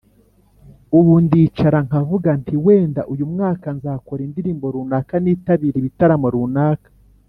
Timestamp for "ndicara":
1.23-1.79